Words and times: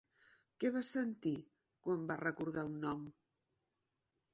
Què 0.63 0.71
va 0.77 0.81
sentir 0.91 1.35
quan 1.85 2.09
va 2.13 2.19
recordar 2.25 2.67
un 2.73 2.85
nom? 2.87 3.09